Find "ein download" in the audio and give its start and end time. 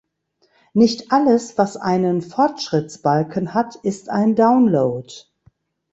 4.09-5.07